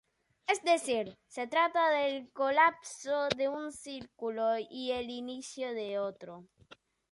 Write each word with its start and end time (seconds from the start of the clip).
Es 0.47 0.63
decir, 0.63 1.15
se 1.27 1.45
trata 1.45 1.91
del 1.91 2.31
colapso 2.33 3.27
de 3.37 3.47
un 3.49 3.71
ciclo 3.71 4.57
y 4.57 4.93
el 4.93 5.11
inicio 5.11 5.75
de 5.75 5.99
otro. 5.99 6.47